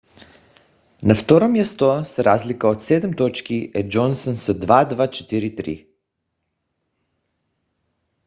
[1.09, 5.87] на второ място с разлика от седем точки е джонсън с 2243